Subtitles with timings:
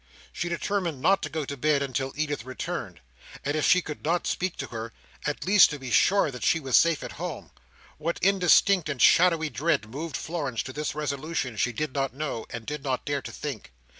[0.33, 3.01] She determined not to go to bed until Edith returned,
[3.45, 4.93] and if she could not speak to her,
[5.27, 7.51] at least to be sure that she was safe at home.
[7.99, 12.65] What indistinct and shadowy dread moved Florence to this resolution, she did not know, and
[12.65, 13.71] did not dare to think.